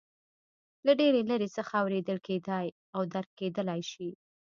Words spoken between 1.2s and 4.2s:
لرې څخه اورېدل کېدای او درک کېدلای شي.